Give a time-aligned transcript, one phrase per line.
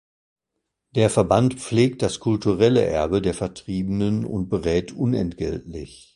[0.95, 6.09] Der Verband pflegt das kulturelle Erbe der Vertriebenen und berät unentgeltlich.